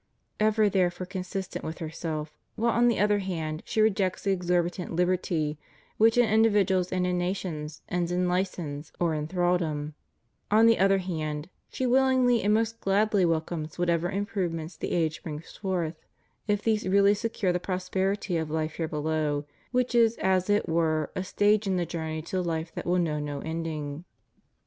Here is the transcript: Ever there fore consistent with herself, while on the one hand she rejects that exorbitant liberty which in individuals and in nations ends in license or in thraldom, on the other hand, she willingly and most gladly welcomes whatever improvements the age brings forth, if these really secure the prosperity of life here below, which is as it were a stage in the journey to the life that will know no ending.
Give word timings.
Ever 0.39 0.67
there 0.67 0.89
fore 0.89 1.05
consistent 1.05 1.63
with 1.63 1.77
herself, 1.77 2.35
while 2.55 2.71
on 2.71 2.87
the 2.87 2.97
one 2.97 3.19
hand 3.19 3.61
she 3.67 3.81
rejects 3.81 4.23
that 4.23 4.31
exorbitant 4.31 4.95
liberty 4.95 5.59
which 5.97 6.17
in 6.17 6.27
individuals 6.27 6.91
and 6.91 7.05
in 7.05 7.19
nations 7.19 7.83
ends 7.87 8.11
in 8.11 8.27
license 8.27 8.91
or 8.99 9.13
in 9.13 9.27
thraldom, 9.27 9.93
on 10.49 10.65
the 10.65 10.79
other 10.79 10.97
hand, 10.97 11.49
she 11.69 11.85
willingly 11.85 12.41
and 12.41 12.51
most 12.51 12.79
gladly 12.81 13.25
welcomes 13.25 13.77
whatever 13.77 14.09
improvements 14.09 14.75
the 14.75 14.91
age 14.91 15.21
brings 15.21 15.55
forth, 15.55 16.01
if 16.47 16.63
these 16.63 16.87
really 16.89 17.13
secure 17.13 17.53
the 17.53 17.59
prosperity 17.59 18.37
of 18.37 18.49
life 18.49 18.77
here 18.77 18.87
below, 18.87 19.45
which 19.69 19.93
is 19.93 20.17
as 20.17 20.49
it 20.49 20.67
were 20.67 21.11
a 21.15 21.23
stage 21.23 21.67
in 21.67 21.75
the 21.75 21.85
journey 21.85 22.23
to 22.23 22.37
the 22.37 22.43
life 22.43 22.73
that 22.73 22.87
will 22.87 22.97
know 22.97 23.19
no 23.19 23.39
ending. 23.41 24.03